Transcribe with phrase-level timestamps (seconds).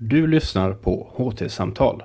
[0.00, 2.02] Du lyssnar på HT-samtal.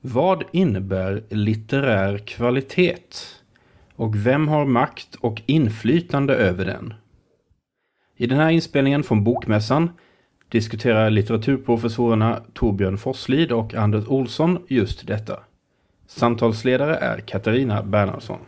[0.00, 2.96] Vad innebär litterär kvalitet?
[3.94, 6.94] Och vem har makt och inflytande över den?
[8.16, 9.90] I den här inspelningen från Bokmässan
[10.48, 15.40] diskuterar litteraturprofessorerna Torbjörn Forslid och Anders Olsson just detta.
[16.06, 18.40] Samtalsledare är Katarina Bernhardsson.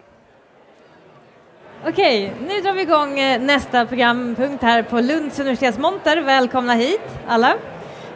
[1.88, 6.16] Okej, nu drar vi igång eh, nästa programpunkt här på Lunds universitetsmonter.
[6.16, 7.50] Välkomna hit alla.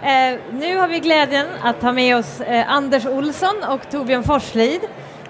[0.03, 4.80] Eh, nu har vi glädjen att ha med oss eh, Anders Olsson och Torbjörn Forslid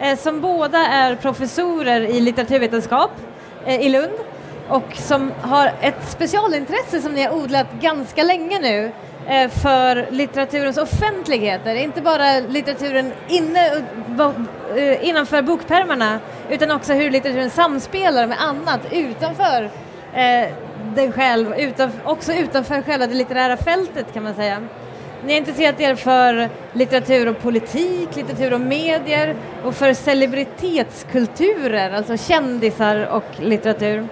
[0.01, 3.11] eh, som båda är professorer i litteraturvetenskap
[3.67, 4.15] eh, i Lund
[4.69, 8.93] och som har ett specialintresse som ni har odlat ganska länge nu
[9.29, 13.71] eh, för litteraturens offentligheter, inte bara litteraturen inne,
[14.21, 16.19] Eh, innanför bokpärmarna
[16.51, 19.71] utan också hur litteraturen samspelar med annat utanför
[20.15, 20.49] eh,
[20.95, 24.63] den själv, utan, också utanför själva det litterära fältet kan man säga.
[25.25, 32.17] Ni har intresserat er för litteratur och politik, litteratur och medier och för celebritetskulturer, alltså
[32.17, 34.09] kändisar och litteratur.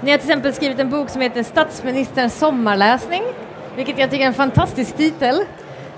[0.00, 3.22] Ni har till exempel skrivit en bok som heter Statsministerns sommarläsning,
[3.76, 5.40] vilket jag tycker är en fantastisk titel.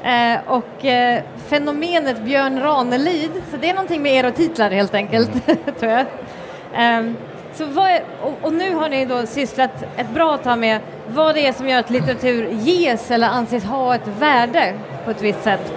[0.02, 4.94] Eh, och eh, fenomenet Björn Ranelid, så det är någonting med er och titlar helt
[4.94, 5.30] enkelt,
[5.80, 6.00] tror jag.
[6.74, 7.12] Eh,
[7.54, 11.46] så är, och, och, nu har ni då sysslat ett bra tag med vad det
[11.46, 15.72] är som gör att litteratur ges eller anses ha ett värde på ett visst sätt.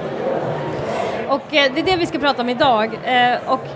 [1.28, 3.00] Och eh, det är det vi ska prata om idag.
[3.04, 3.68] Eh, och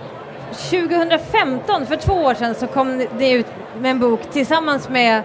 [0.52, 3.48] 2015, för två år sedan, så kom det ut
[3.80, 5.24] med en bok tillsammans med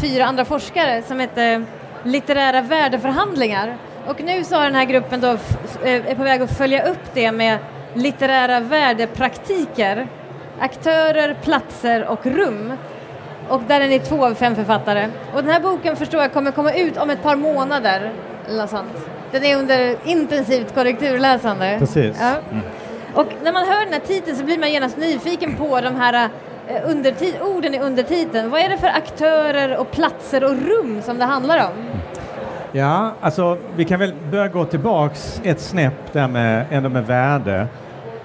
[0.00, 1.64] fyra andra forskare som heter
[2.04, 3.76] Litterära värdeförhandlingar.
[4.06, 7.14] Och nu så har den här gruppen då eh, är på väg att följa upp
[7.14, 7.58] det med
[7.94, 10.06] litterära värdepraktiker,
[10.60, 12.72] aktörer, platser och rum.
[13.48, 15.08] Och där är ni två av fem författare.
[15.34, 18.12] Och den här boken förstår jag kommer komma ut om ett par månader.
[18.48, 19.08] Eller sånt.
[19.30, 21.76] Den är under intensivt korrekturläsande.
[21.78, 22.16] Precis.
[22.20, 22.34] Ja.
[22.50, 22.62] Mm.
[23.14, 26.28] Och när man hör den här titeln så blir man genast nyfiken på de här
[26.68, 28.50] eh, undertit- orden i undertiteln.
[28.50, 31.93] Vad är det för aktörer och platser och rum som det handlar om?
[32.76, 37.66] Ja, alltså vi kan väl börja gå tillbaks ett snäpp där med, ändå med värde.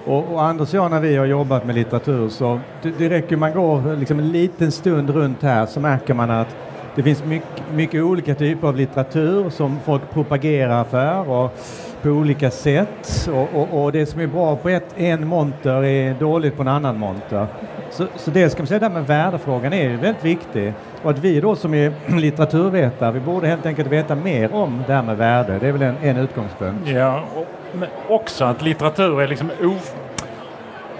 [0.04, 3.36] Och, och Anders och jag när vi har jobbat med litteratur så det, det räcker
[3.36, 6.56] man går liksom en liten stund runt här så märker man att
[7.00, 11.58] det finns mycket, mycket olika typer av litteratur som folk propagerar för och
[12.02, 13.28] på olika sätt.
[13.32, 16.68] Och, och, och, det som är bra på ett, en monter är dåligt på en
[16.68, 17.46] annan monter.
[17.90, 20.72] Så, så det ska man säga där med värdefrågan är ju väldigt viktig.
[21.02, 24.92] Och att vi då som är litteraturvetare, vi borde helt enkelt veta mer om det
[24.92, 25.58] här med värde.
[25.58, 26.88] Det är väl en, en utgångspunkt.
[26.88, 29.94] Ja, och, men också att litteratur är liksom of,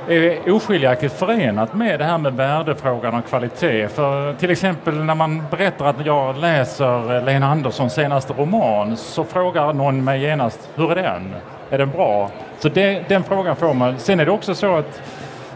[0.09, 3.89] är oskiljaktigt förenat med det här med värdefrågan och kvalitet.
[3.89, 9.73] För till exempel när man berättar att jag läser Lena Anderssons senaste roman så frågar
[9.73, 11.35] någon mig genast, hur är den?
[11.71, 12.31] Är den bra?
[12.59, 13.99] Så det, den frågan får man.
[13.99, 15.03] Sen är det också så att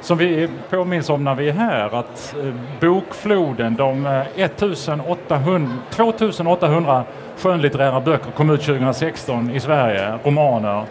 [0.00, 7.04] som vi påminns om när vi är här att eh, bokfloden, de eh, 1800, 2800
[7.38, 10.84] skönlitterära böcker kom ut 2016 i Sverige, romaner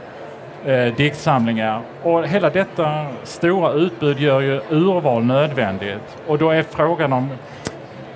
[0.65, 1.81] eh, diktsamlingar.
[2.03, 6.17] Och hela detta stora utbud gör ju urval nödvändigt.
[6.27, 7.29] Och då är frågan om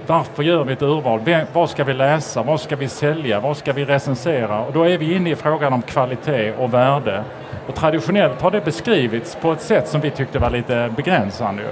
[0.08, 1.20] varför gör vi ett urval?
[1.54, 2.44] Vad ska vi läsa?
[2.44, 3.40] Vad ska vi sälja?
[3.40, 4.60] Vad ska vi recensera?
[4.60, 7.24] Och då är vi inne i frågan om kvalitet och värde.
[7.68, 11.64] Och traditionellt har det beskrivits på ett sätt som vi tyckte var lite begränsande.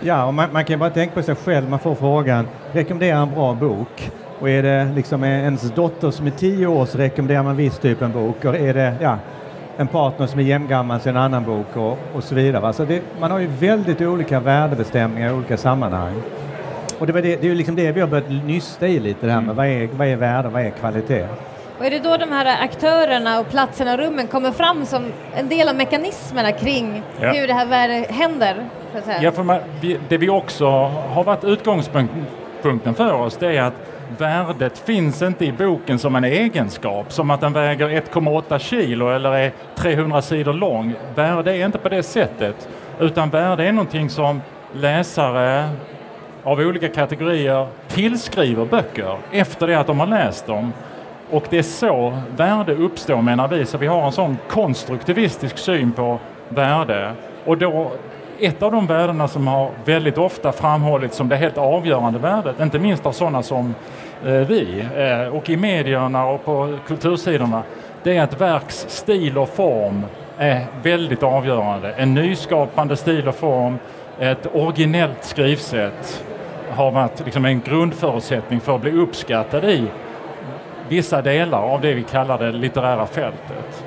[0.00, 1.68] Ja, och man, man kan bara tänka på sig själv.
[1.68, 4.10] Man får frågan, rekommendera en bra bok.
[4.40, 8.02] Och är det liksom ens dotter som är tio år så rekommenderar man viss typ
[8.02, 8.44] av bok.
[8.44, 9.18] Och är det, ja,
[9.76, 12.66] en partner som är jämngammal till en annan bok och, och så vidare.
[12.66, 16.22] Alltså det, man har ju väldigt olika värdebestämningar i olika sammanhang.
[16.98, 19.26] Och det, var det, det är ju liksom det vi har börjat nysta i lite
[19.26, 19.56] det här med mm.
[19.56, 21.26] vad är, vad är värde, vad är kvalitet?
[21.78, 25.48] Och är det då de här aktörerna och platserna och rummen kommer fram som en
[25.48, 27.32] del av mekanismerna kring ja.
[27.32, 28.64] hur det här värdet händer?
[29.20, 29.60] Ja, för man,
[30.08, 30.66] det vi också
[31.08, 36.24] har varit utgångspunkten för oss det är att värdet finns inte i boken som en
[36.24, 40.94] egenskap, som att den väger 1,8 kilo eller är 300 sidor lång.
[41.14, 42.68] Värde är inte på det sättet,
[43.00, 44.40] utan värde är någonting som
[44.72, 45.68] läsare
[46.42, 50.72] av olika kategorier tillskriver böcker efter det att de har läst dem.
[51.30, 55.92] Och det är så värde uppstår menar vi, så vi har en sån konstruktivistisk syn
[55.92, 56.18] på
[56.48, 57.12] värde.
[57.44, 57.92] Och då
[58.40, 62.78] ett av de värdena som har väldigt ofta framhållits som det helt avgörande värdet, inte
[62.78, 63.74] minst av sådana som
[64.24, 67.62] eh, vi eh, och i medierna och på kultursidorna,
[68.02, 70.04] det är att verks stil och form
[70.38, 71.92] är väldigt avgörande.
[71.92, 73.78] En nyskapande stil och form,
[74.18, 76.24] ett originellt skrivsätt
[76.70, 79.84] har varit liksom en grundförutsättning för att bli uppskattad i
[80.88, 83.84] vissa delar av det vi kallar det litterära fältet.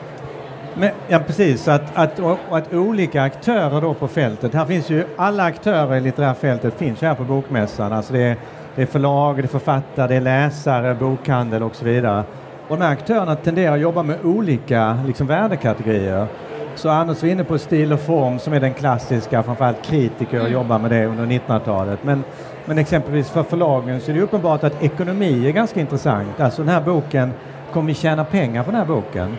[0.79, 1.67] Men, ja, precis.
[1.67, 4.53] Att, att, och, att olika aktörer då på fältet.
[4.53, 7.93] Här finns ju alla aktörer i litterära fältet finns ju här på Bokmässan.
[7.93, 8.37] Alltså det, är,
[8.75, 12.23] det är förlag, det är författare, det är läsare, bokhandel och så vidare.
[12.67, 16.27] Och de här aktörerna tenderar att jobba med olika liksom, värdekategorier.
[16.75, 20.51] Så Anders var inne på stil och form som är den klassiska, framförallt kritiker mm.
[20.51, 21.99] jobbar med det under 1900-talet.
[22.03, 22.23] Men,
[22.65, 26.39] men exempelvis för förlagen så är det uppenbart att ekonomi är ganska intressant.
[26.39, 27.31] Alltså den här boken,
[27.73, 29.37] kommer vi tjäna pengar på den här boken?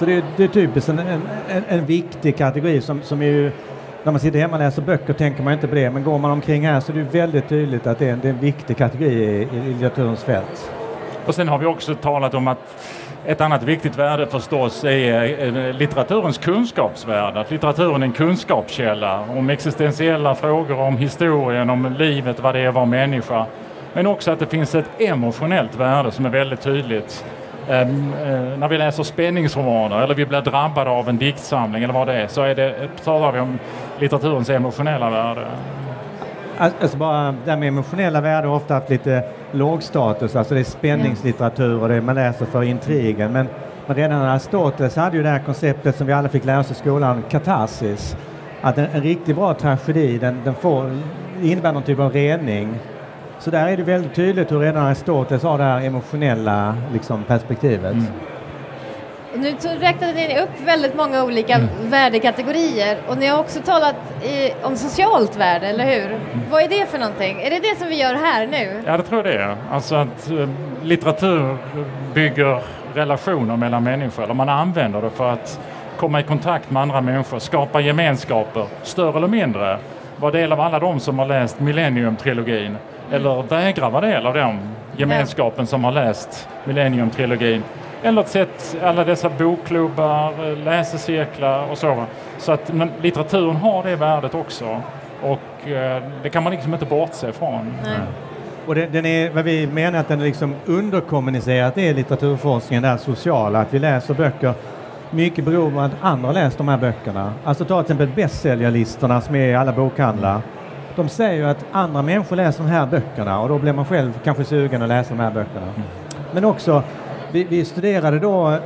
[0.00, 1.22] Så det är, det är typiskt en, en,
[1.68, 3.50] en, viktig kategori som, som är ju
[4.02, 6.30] när man sitter hemma och läser böcker tänker man inte på det, men går man
[6.30, 8.76] omkring här så är det väldigt tydligt att det är en, det är en viktig
[8.76, 10.72] kategori i, i litteraturens fält.
[11.26, 12.58] Och sen har vi också talat om att
[13.26, 17.40] ett annat viktigt värde förstås är eh, litteraturens kunskapsvärde.
[17.40, 22.68] Att litteraturen är en kunskapskälla om existentiella frågor, om historien, om livet, vad det är
[22.68, 23.46] att vara människa.
[23.92, 27.24] Men också att det finns ett emotionellt värde som är väldigt tydligt.
[27.70, 32.06] Ehm, eh, när vi läser spänningsromaner eller vi blir drabbade av en diktsamling eller vad
[32.06, 33.58] det är så är det, talar vi om
[33.98, 35.46] litteraturens emotionella värde.
[36.58, 40.60] Alltså bara det här med emotionella värde har ofta haft lite låg status, alltså det
[40.60, 43.32] är spänningslitteratur och det man läser för intrigen.
[43.32, 43.48] Men,
[43.86, 46.74] men redan Aristoteles hade ju det här konceptet som vi alla fick lära oss i
[46.74, 48.16] skolan, katarsis.
[48.60, 50.90] Att en, en riktigt bra tragedi den, den får,
[51.42, 52.78] innebär någon typ av rening.
[53.40, 57.92] Så där är det väldigt tydligt hur redan Aristoteles har det här emotionella liksom, perspektivet.
[57.92, 58.06] Mm.
[59.34, 61.68] Nu räknade ni upp väldigt många olika mm.
[61.82, 66.06] värdekategorier och ni har också talat i, om socialt värde, eller hur?
[66.06, 66.18] Mm.
[66.50, 67.40] Vad är det för någonting?
[67.40, 68.82] Är det det som vi gör här nu?
[68.86, 69.56] Ja, det tror jag det är.
[69.70, 70.48] Alltså att eh,
[70.82, 71.56] litteratur
[72.14, 72.62] bygger
[72.94, 75.60] relationer mellan människor, eller man använder det för att
[75.96, 79.78] komma i kontakt med andra människor, skapa gemenskaper, större eller mindre.
[80.16, 82.76] Var del av alla de som har läst Millennium-trilogin.
[83.12, 84.58] Eller vägra vara del av den
[84.96, 87.62] gemenskapen som har läst Millennium-trilogin
[88.02, 92.04] eller sett alla dessa bokklubbar, läsecirklar och så.
[92.38, 94.80] Så att men, litteraturen har det värdet också.
[95.22, 97.74] Och eh, det kan man liksom inte bortse ifrån.
[97.84, 97.98] Nej.
[98.66, 102.82] Och det, den är, vad vi menar att den är liksom underkommunicerat det är litteraturforskningen,
[102.82, 104.54] det här sociala, att vi läser böcker
[105.10, 107.32] mycket beror på att andra läst de här böckerna.
[107.44, 110.40] Alltså ta till exempel bästsäljarlistorna som är i alla bokhandlar.
[110.96, 114.20] De säger ju att andra människor läser de här böckerna och då blir man själv
[114.24, 115.66] kanske sugen att läsa de här böckerna.
[115.66, 115.88] Mm.
[116.32, 116.82] Men också
[117.32, 118.58] vi, vi studerade då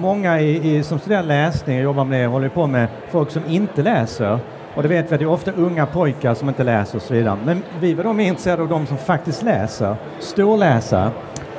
[0.00, 3.42] många i, i, som studerar läsning och jobbar med det håller på med folk som
[3.48, 4.38] inte läser.
[4.74, 7.14] Och det vet vi att det är ofta unga pojkar som inte läser och så
[7.14, 7.38] vidare.
[7.44, 11.10] Men vi var då mer intresserade av de som faktiskt läser, storläsare.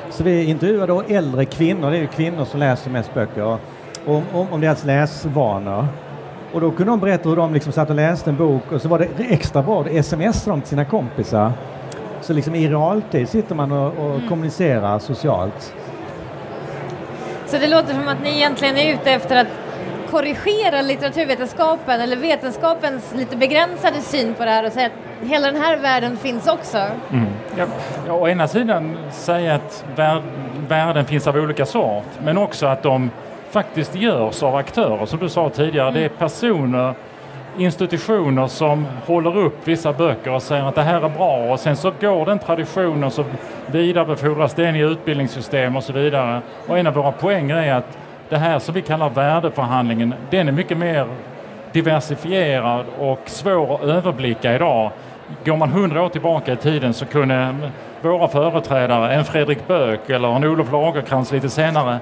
[0.09, 3.59] Så vi intervjuade då äldre kvinnor, det är ju kvinnor som läser mest böcker, och,
[4.05, 5.87] om, om, om deras läsvanor.
[6.53, 8.87] Och då kunde de berätta hur de liksom satt och läste en bok och så
[8.87, 11.51] var det extra bra, det smsade de till sina kompisar.
[12.21, 14.27] Så liksom i realtid sitter man och, och mm.
[14.29, 15.73] kommunicerar socialt.
[17.45, 19.47] Så det låter som att ni egentligen är ute efter att
[20.11, 25.61] korrigera litteraturvetenskapen eller vetenskapens lite begränsade syn på det här och säga att hela den
[25.61, 26.77] här världen finns också.
[26.77, 27.25] Mm.
[27.57, 27.65] Ja,
[28.07, 30.21] ja, å ena sidan säga att vär,
[30.67, 33.09] värden finns av olika sort men också att de
[33.51, 35.87] faktiskt görs av aktörer som du sa tidigare.
[35.87, 36.01] Mm.
[36.01, 36.93] Det är personer
[37.57, 41.75] institutioner som håller upp vissa böcker och säger att det här är bra och sen
[41.75, 43.25] så går den traditionen så
[43.67, 46.41] vidarebefordras den i utbildningssystem och så vidare.
[46.67, 47.97] Och en av våra poänger är att
[48.29, 51.07] det här som vi kallar värdeförhandlingen, den är mycket mer
[51.71, 54.91] diversifierad och svår att överblicka idag.
[55.45, 57.55] Går man hundra år tillbaka i tiden så kunde
[58.01, 61.99] våra företrädare, en Fredrik Böök eller en Olof Lagercrantz lite senare,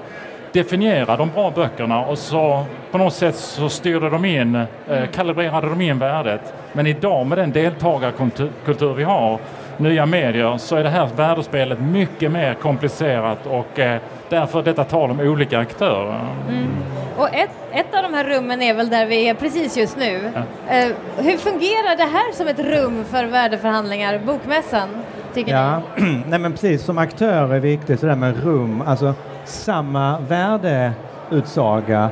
[0.52, 5.68] definiera de bra böckerna och så på något sätt så styrde de in, eh, kalibrerade
[5.68, 6.54] de in värdet.
[6.72, 9.38] Men idag med den deltagarkultur vi har,
[9.76, 15.10] nya medier, så är det här värdespelet mycket mer komplicerat och eh, därför detta tal
[15.10, 16.20] om olika aktörer.
[16.48, 16.68] Mm.
[17.16, 20.32] Och ett, ett av de här rummen är väl där vi är precis just nu.
[20.34, 20.74] Ja.
[20.74, 24.88] Eh, hur fungerar det här som ett rum för värdeförhandlingar, Bokmässan?
[25.34, 25.82] Tycker ja,
[26.28, 32.10] nej men precis, som aktör är viktigt, sådär med rum, alltså samma värdeutsaga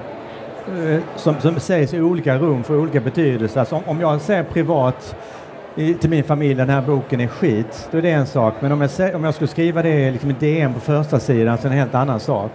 [0.66, 3.60] eh, som, som sägs i olika rum för olika betydelser.
[3.60, 5.16] Alltså om, om jag säger privat
[5.74, 8.54] i, till min familj den här boken är skit, då är det en sak.
[8.60, 11.66] Men om jag, om jag skulle skriva det liksom i DN på första sidan så
[11.66, 12.50] är det en helt annan sak.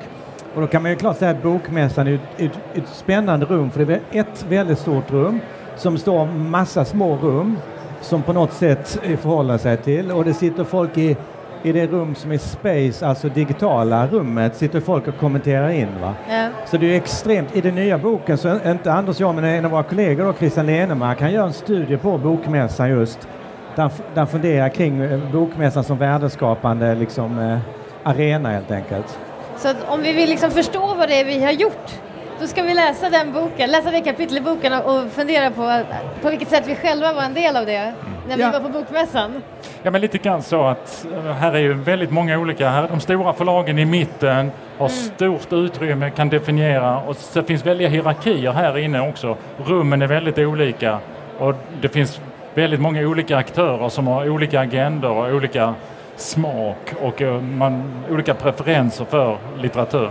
[0.56, 3.72] Och då kan man ju klart säga att Bokmässan är ett, ett, ett spännande rum
[3.72, 5.40] för det är ett väldigt stort rum
[5.76, 7.58] som står massa små rum
[8.04, 11.18] som på något sätt förhåller sig till och det sitter folk i
[11.66, 15.88] i det rum som är space, alltså digitala rummet, sitter folk och kommenterar in.
[16.02, 16.14] Va?
[16.30, 16.48] Ja.
[16.66, 19.66] Så det är extremt, i den nya boken så inte Anders och jag men en
[19.66, 23.28] av våra kollegor då, Christian Lenemark, han gör en studie på Bokmässan just
[23.76, 27.60] där han funderar kring eh, Bokmässan som värdeskapande liksom, eh,
[28.04, 29.20] arena helt enkelt.
[29.58, 32.02] Så om vi vill liksom förstå vad det är vi har gjort,
[32.44, 35.82] då ska vi läsa den boken, läsa det kapitel i boken och fundera på
[36.22, 37.94] på vilket sätt vi själva var en del av det
[38.28, 38.52] när vi Ja.
[38.52, 39.42] var på bokmässan.
[39.84, 42.70] Ja, men lite grann så att eh, här är ju väldigt många olika.
[42.70, 47.90] Här, de stora förlagen i mitten har stort utrymme, kan definiera och så finns väldiga
[47.90, 49.38] hierarkier här inne också.
[49.66, 51.00] Rummen är väldigt olika
[51.40, 52.22] och det finns
[52.54, 55.74] väldigt många olika aktörer som har olika agendor och olika
[56.16, 60.10] smak och eh, man, olika preferenser för litteratur.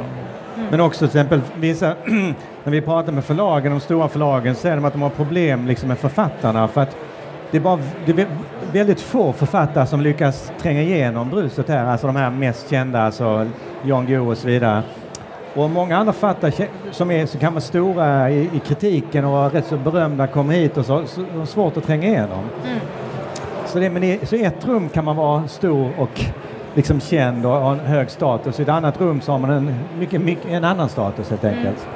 [0.72, 1.94] Men också till exempel vissa,
[2.64, 5.88] när vi pratar med förlagen, de stora förlagen, säger de att de har problem liksom
[5.88, 6.96] med författarna för att
[7.50, 8.26] det är, bara, det är vä-
[8.72, 13.46] väldigt få författare som lyckas tränga igenom bruset här, alltså de här mest kända, alltså
[13.82, 14.82] Jan Guillou och så vidare.
[15.54, 19.66] Och många andra författare som är så kan vara stora i, i kritiken och rätt
[19.66, 22.44] så berömda kommer hit och så, så de har svårt att tränga igenom.
[23.66, 26.24] Så, det, men i, så ett rum kan man vara stor och
[26.74, 28.60] liksom känd och ha en hög status.
[28.60, 31.86] I ett annat rum så har man en, mycket, mycket, en annan status helt enkelt.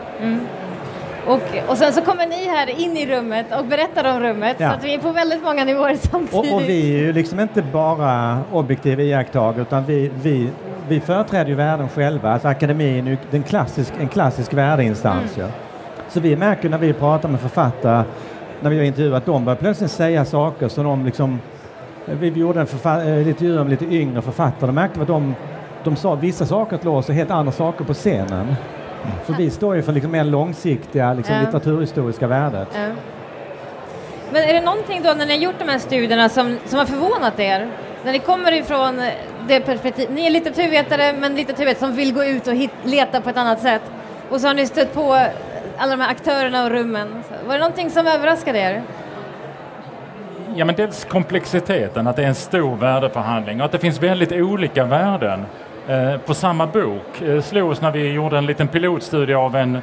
[1.27, 4.69] Och, och sen så kommer ni här in i rummet och berättar om rummet Ja.
[4.71, 6.53] så att vi är på väldigt många nivåer samtidigt.
[6.53, 10.49] Och, och vi är ju liksom inte bara objektiva iakttagare utan vi, vi,
[10.89, 12.33] vi företräder ju världen själva.
[12.33, 15.37] Alltså akademin är ju den klassisk, en klassisk värdeinstans.
[15.37, 15.47] Mm.
[15.49, 15.53] ju.
[16.09, 18.05] Så vi märker när vi pratar med författare,
[18.61, 21.41] när vi har intervjuat dem, börjar plötsligt säga saker som de liksom
[22.07, 24.67] vi vi gjorde en förfa- eh, intervju om lite yngre författare.
[24.67, 25.35] Då märkte att de,
[25.85, 28.55] de sa vissa saker till oss och helt andra saker på scenen.
[29.25, 31.41] För vi står ju för liksom mer långsiktiga liksom Ja.
[31.41, 32.69] litteraturhistoriska värdet.
[32.75, 32.89] Ja.
[34.33, 36.87] Men är det någonting då när ni har gjort de här studierna som, som har
[36.87, 37.69] förvånat er?
[38.05, 39.01] När ni kommer ifrån
[39.49, 43.31] det perspektiv, ni är litteraturvetare men litteraturvetare som vill gå ut och hit, leta på
[43.31, 43.83] ett annat sätt.
[44.31, 45.13] Och så har ni stött på
[45.79, 47.09] alla de här aktörerna och rummen.
[47.47, 48.83] Var det någonting som överraskade er?
[50.59, 54.33] Ja, men dels komplexiteten, att det är en stor värdeförhandling och att det finns väldigt
[54.33, 55.45] olika värden
[55.89, 57.23] eh, på samma bok.
[57.23, 59.79] Eh, slog oss när vi gjorde en liten pilotstudie av en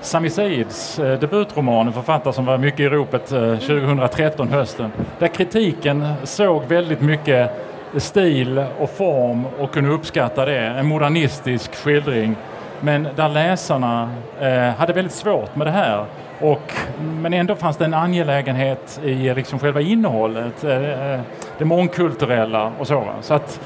[0.00, 5.28] Sami Saids eh, debutroman, en författare som var mycket i ropet eh, 2013 hösten, där
[5.28, 7.50] kritiken såg väldigt mycket
[7.96, 10.58] stil och form och kunde uppskatta det.
[10.58, 12.36] En modernistisk skildring.
[12.80, 16.04] Men där läsarna eh, hade väldigt svårt med det här.
[16.40, 16.72] Och,
[17.20, 21.20] men ändå fanns det en angelägenhet i liksom själva innehållet, eh, eh,
[21.58, 23.04] det mångkulturella och så.
[23.20, 23.60] Så att,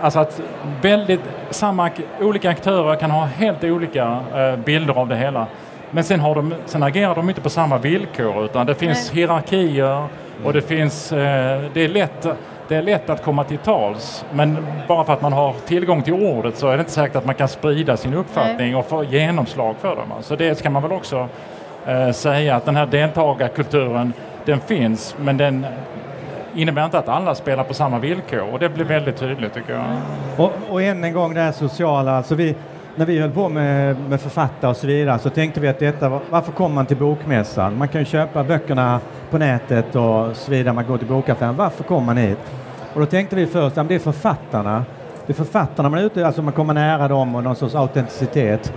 [0.00, 0.40] alltså att
[0.82, 1.20] väldigt,
[1.50, 5.46] samma, olika aktörer kan ha helt olika eh, bilder av det hela.
[5.90, 9.20] Men sen, har de, sen agerar de inte på samma villkor utan det finns Nej.
[9.20, 10.06] hierarkier
[10.44, 12.26] och det finns, det är lätt
[12.68, 16.12] det är lätt att komma till tals, men bara för att man har tillgång till
[16.12, 19.74] ordet så är det inte säkert att man kan sprida sin uppfattning och få genomslag
[19.80, 20.12] för dem.
[20.20, 21.28] Så det ska man väl också
[21.86, 24.12] eh, säga att den här deltagarkulturen,
[24.44, 25.66] den finns, men den
[26.54, 29.82] innebär inte att alla spelar på samma villkor och det blir väldigt tydligt tycker jag.
[30.36, 32.54] Och, och än en gång det här sociala, alltså vi,
[32.96, 36.08] när vi höll på med, med författare och så vidare så tänkte vi att detta,
[36.08, 37.78] var- varför kommer man till bokmässan?
[37.78, 39.00] Man kan ju köpa böckerna
[39.30, 41.56] på nätet och så vidare, man går till bokaffären.
[41.56, 42.38] Varför kommer man hit?
[42.94, 44.84] Och då tänkte vi först, ja, men det är författarna.
[45.26, 48.72] Det är författarna man är ute, alltså man kommer nära dem och någon sorts autenticitet.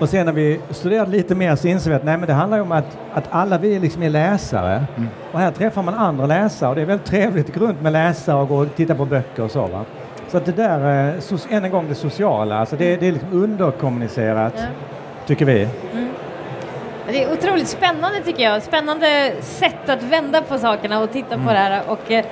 [0.00, 2.60] Och sen när vi studerade lite mer så insåg vi att nej, men det handlar
[2.60, 4.84] om att, att alla vi liksom är läsare.
[5.32, 7.92] Och här träffar man andra läsare och det är väldigt trevligt att gå runt med
[7.92, 9.66] läsare och gå och titta på böcker och så.
[9.66, 9.84] Va?
[10.28, 13.12] Så att det där, eh, so- än en gång det sociala, alltså det, det är
[13.12, 14.62] liksom underkommunicerat, Ja.
[15.26, 15.68] tycker vi.
[17.08, 18.62] Det är otroligt spännande tycker jag.
[18.62, 21.46] Spännande sätt att vända på sakerna och titta Mm.
[21.46, 21.82] på det här.
[21.88, 22.24] Och, eh,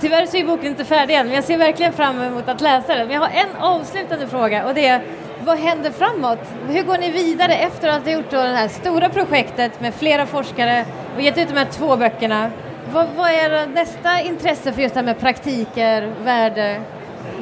[0.00, 2.94] tyvärr så är boken inte färdig än, men jag ser verkligen fram emot att läsa
[2.94, 3.06] den.
[3.06, 5.00] Men jag har en avslutande fråga och det är
[5.44, 6.38] vad händer framåt?
[6.68, 10.84] Hur går ni vidare efter att ha gjort det här stora projektet med flera forskare
[11.16, 12.50] och gett ut de här två böckerna?
[12.92, 16.80] Vad, vad är nästa intresse för just det här med praktiker, värde,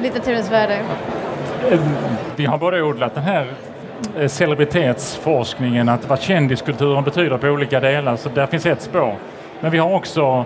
[0.01, 0.79] litteraturens värde?
[1.71, 1.79] Ehm,
[2.35, 3.47] vi har både odlat den här
[4.19, 9.15] eh, celebritetsforskningen, att vad kändiskulturen betyder på olika delar, så där finns ett spår.
[9.59, 10.45] Men vi har också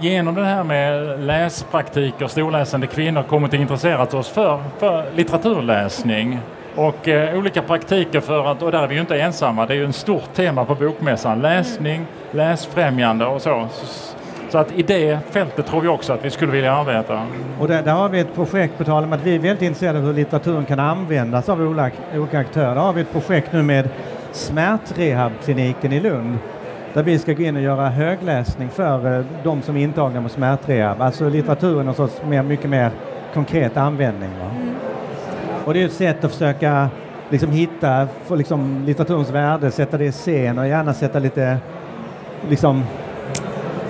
[0.00, 6.38] genom det här med läspraktiker, storläsande kvinnor, kommit att intressera oss för, för litteraturläsning
[6.74, 9.76] och eh, olika praktiker för att, och där är vi ju inte ensamma, det är
[9.76, 13.68] ju en stort tema på bokmässan, läsning, läsfrämjande och så.
[14.50, 17.26] Så att i det fältet tror vi också att vi skulle vilja arbeta.
[17.60, 19.98] Och där, där har vi ett projekt, på tal om att vi är väldigt intresserade
[19.98, 22.74] av hur litteraturen kan användas av olika, olika aktörer.
[22.74, 23.88] Där har vi ett projekt nu med
[24.32, 26.38] smärtrehabkliniken i Lund
[26.92, 30.30] där vi ska gå in och göra högläsning för eh, de som är intagna med
[30.30, 31.02] smärtrehab.
[31.02, 32.90] Alltså litteraturen någon sorts mer, mycket mer
[33.34, 34.30] konkret användning.
[34.40, 34.67] Va?
[35.68, 36.88] Och det är ett sätt att försöka
[37.30, 41.58] liksom hitta, få liksom litteraturens värde, sätta det i scen och gärna sätta lite
[42.48, 42.84] liksom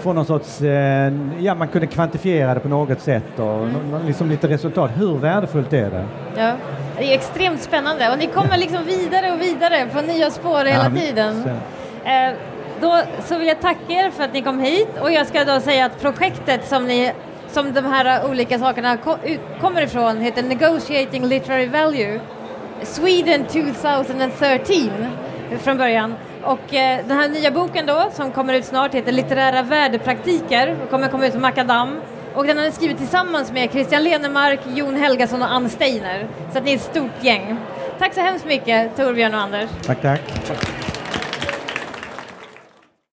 [0.01, 4.29] få någon sorts, eh, ja man kunde kvantifiera det på något sätt och nå- liksom
[4.29, 4.91] lite resultat.
[4.95, 6.05] Hur värdefullt är det?
[6.37, 6.53] Ja.
[6.99, 10.85] Det är extremt spännande och ni kommer liksom vidare och vidare på nya spår hela
[10.95, 11.45] Ja, tiden.
[12.05, 12.33] Eh,
[12.81, 15.61] då så vill jag tacka er för att ni kom hit och jag ska då
[15.61, 17.13] säga att projektet som, ni,
[17.51, 19.17] som de här olika sakerna ko,
[19.61, 22.21] kommer ifrån heter Negotiating Literary Value
[22.83, 24.91] Sweden 2013
[25.63, 26.15] från början.
[26.43, 30.91] Och eh, den här nya boken då som kommer ut snart heter Litterära värdepraktiker och
[30.91, 32.01] kommer komma ut på Makadam.
[32.35, 36.27] Och den har ni skrivit tillsammans med Christian Lenemark, Jon Helgason och Ann Steiner.
[36.53, 37.59] Så att ni är ett stort gäng.
[37.99, 39.71] Tack så hemskt mycket Torbjörn och Anders.
[39.87, 40.21] Tack, tack.